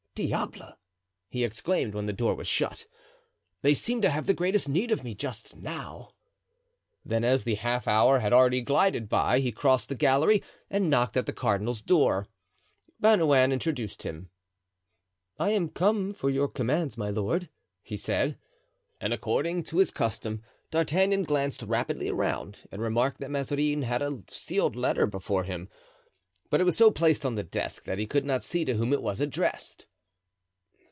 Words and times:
"Diable!" 0.13 0.73
he 1.29 1.45
exclaimed 1.45 1.93
when 1.93 2.05
the 2.05 2.11
door 2.11 2.35
was 2.35 2.45
shut, 2.45 2.85
"they 3.61 3.73
seem 3.73 4.01
to 4.01 4.09
have 4.09 4.25
the 4.25 4.33
greatest 4.33 4.67
need 4.67 4.91
of 4.91 5.05
me 5.05 5.15
just 5.15 5.55
now." 5.55 6.11
Then, 7.05 7.23
as 7.23 7.45
the 7.45 7.55
half 7.55 7.87
hour 7.87 8.19
had 8.19 8.33
already 8.33 8.59
glided 8.61 9.07
by, 9.07 9.39
he 9.39 9.53
crossed 9.53 9.87
the 9.87 9.95
gallery 9.95 10.43
and 10.69 10.89
knocked 10.89 11.15
at 11.15 11.27
the 11.27 11.33
cardinal's 11.33 11.81
door. 11.81 12.27
Bernouin 12.99 13.53
introduced 13.53 14.03
him. 14.03 14.29
"I 15.39 15.57
come 15.73 16.11
for 16.13 16.29
your 16.29 16.49
commands, 16.49 16.97
my 16.97 17.09
lord," 17.09 17.47
he 17.81 17.95
said. 17.95 18.37
And 18.99 19.13
according 19.13 19.63
to 19.63 19.77
his 19.77 19.91
custom 19.91 20.43
D'Artagnan 20.71 21.23
glanced 21.23 21.61
rapidly 21.63 22.09
around 22.09 22.67
and 22.69 22.81
remarked 22.81 23.21
that 23.21 23.31
Mazarin 23.31 23.83
had 23.83 24.01
a 24.01 24.23
sealed 24.29 24.75
letter 24.75 25.05
before 25.07 25.45
him. 25.45 25.69
But 26.49 26.59
it 26.59 26.65
was 26.65 26.75
so 26.75 26.91
placed 26.91 27.25
on 27.25 27.35
the 27.35 27.43
desk 27.43 27.85
that 27.85 27.97
he 27.97 28.05
could 28.05 28.25
not 28.25 28.43
see 28.43 28.65
to 28.65 28.75
whom 28.75 28.91
it 28.91 29.01
was 29.01 29.21
addressed. 29.21 29.85